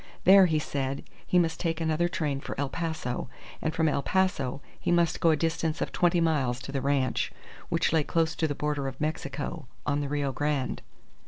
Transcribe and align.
There, 0.23 0.47
he 0.47 0.57
said, 0.57 1.03
he 1.27 1.37
must 1.37 1.59
take 1.59 1.79
another 1.79 2.07
train 2.09 2.39
for 2.39 2.59
El 2.59 2.69
Paso, 2.69 3.29
and 3.61 3.71
from 3.71 3.87
El 3.87 4.01
Paso 4.01 4.59
he 4.79 4.91
must 4.91 5.19
go 5.19 5.29
a 5.29 5.35
distance 5.35 5.79
of 5.79 5.91
twenty 5.91 6.19
miles 6.19 6.59
to 6.61 6.71
the 6.71 6.81
ranch, 6.81 7.31
which 7.69 7.93
lay 7.93 8.03
close 8.03 8.35
to 8.37 8.47
the 8.47 8.55
border 8.55 8.87
of 8.87 8.99
Mexico, 8.99 9.67
on 9.85 9.99
the 10.01 10.09
Rio 10.09 10.31
Grande. 10.31 10.81